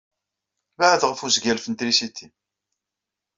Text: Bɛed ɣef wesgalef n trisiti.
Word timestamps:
Bɛed 0.77 1.01
ɣef 1.05 1.21
wesgalef 1.23 1.65
n 1.67 1.73
trisiti. 1.79 2.27